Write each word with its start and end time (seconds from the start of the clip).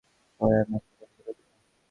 পরে 0.39 0.55
আমি 0.57 0.75
আপনাকে 0.75 1.03
লিখিত 1.03 1.27
দিবো। 1.37 1.53